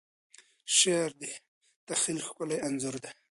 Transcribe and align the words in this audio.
شعر 0.77 1.09
د 1.21 1.23
تخیل 1.87 2.17
ښکلی 2.27 2.57
انځور 2.67 2.95
دی. 3.03 3.11